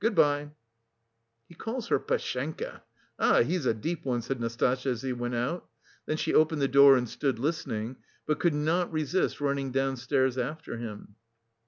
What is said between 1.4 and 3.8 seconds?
"He calls her Pashenka! Ah, he's a